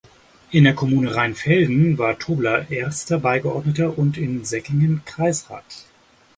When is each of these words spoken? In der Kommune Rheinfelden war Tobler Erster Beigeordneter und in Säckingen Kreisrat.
In 0.49 0.63
der 0.63 0.73
Kommune 0.73 1.13
Rheinfelden 1.13 1.99
war 1.99 2.17
Tobler 2.17 2.71
Erster 2.71 3.19
Beigeordneter 3.19 3.99
und 3.99 4.17
in 4.17 4.43
Säckingen 4.43 5.03
Kreisrat. 5.05 5.85